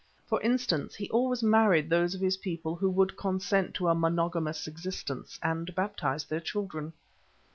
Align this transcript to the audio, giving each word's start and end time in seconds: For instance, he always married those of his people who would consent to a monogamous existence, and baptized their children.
For 0.25 0.41
instance, 0.41 0.95
he 0.95 1.07
always 1.11 1.43
married 1.43 1.87
those 1.87 2.15
of 2.15 2.21
his 2.21 2.37
people 2.37 2.75
who 2.75 2.89
would 2.89 3.15
consent 3.15 3.75
to 3.75 3.87
a 3.87 3.93
monogamous 3.93 4.65
existence, 4.65 5.37
and 5.43 5.75
baptized 5.75 6.27
their 6.27 6.39
children. 6.39 6.93